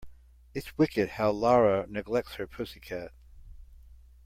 It's 0.55 0.79
wicked 0.79 1.09
how 1.09 1.29
Lara 1.29 1.85
neglects 1.87 2.33
her 2.37 2.47
pussy 2.47 2.79
cat. 2.79 3.11